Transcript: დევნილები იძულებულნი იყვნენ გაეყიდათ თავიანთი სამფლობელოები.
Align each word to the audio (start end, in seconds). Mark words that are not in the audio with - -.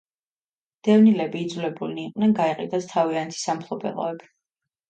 დევნილები 0.87 1.43
იძულებულნი 1.49 2.05
იყვნენ 2.07 2.35
გაეყიდათ 2.41 2.89
თავიანთი 2.95 3.41
სამფლობელოები. 3.45 4.33